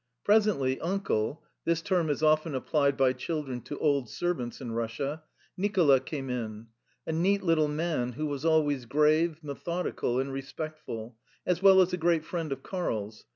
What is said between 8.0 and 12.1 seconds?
who was always grave, methodical, and respectful, as well as a